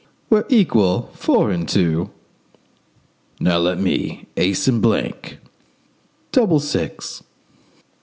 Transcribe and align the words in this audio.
"We're 0.31 0.45
equal. 0.49 1.11
Four 1.13 1.51
and 1.51 1.69
two." 1.69 2.09
"Now 3.39 3.59
let 3.59 3.79
me. 3.79 4.25
Ace 4.35 4.67
and 4.67 4.81
blank." 4.81 5.37
"Double 6.31 6.59
six." 6.59 7.21